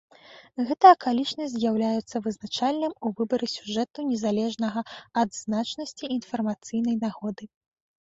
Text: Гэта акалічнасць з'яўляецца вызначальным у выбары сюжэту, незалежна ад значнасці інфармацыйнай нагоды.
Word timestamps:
Гэта 0.69 0.85
акалічнасць 0.95 1.53
з'яўляецца 1.57 2.15
вызначальным 2.29 2.97
у 3.05 3.13
выбары 3.21 3.47
сюжэту, 3.59 4.09
незалежна 4.11 4.67
ад 5.21 5.29
значнасці 5.45 6.13
інфармацыйнай 6.19 7.03
нагоды. 7.09 7.43